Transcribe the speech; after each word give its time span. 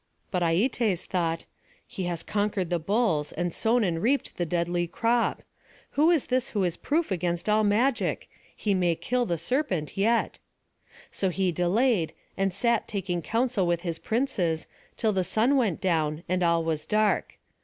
But 0.31 0.41
Aietes 0.41 1.05
thought: 1.05 1.45
"He 1.85 2.05
has 2.05 2.23
conquered 2.23 2.71
the 2.71 2.79
bulls; 2.79 3.31
and 3.33 3.53
sown 3.53 3.83
and 3.83 4.01
reaped 4.01 4.35
the 4.35 4.47
deadly 4.47 4.87
crop. 4.87 5.43
Who 5.91 6.09
is 6.09 6.25
this 6.25 6.49
who 6.49 6.63
is 6.63 6.75
proof 6.75 7.11
against 7.11 7.47
all 7.47 7.63
magic? 7.63 8.27
He 8.55 8.73
may 8.73 8.95
kill 8.95 9.27
the 9.27 9.37
serpent 9.37 9.95
yet." 9.95 10.39
So 11.11 11.29
he 11.29 11.51
delayed, 11.51 12.13
and 12.35 12.51
sat 12.51 12.87
taking 12.87 13.21
counsel 13.21 13.67
with 13.67 13.81
his 13.81 13.99
princes, 13.99 14.65
till 14.97 15.13
the 15.13 15.23
sun 15.23 15.55
went 15.55 15.79
down 15.79 16.23
and 16.27 16.41
all 16.41 16.63
was 16.63 16.83
dark. 16.83 17.37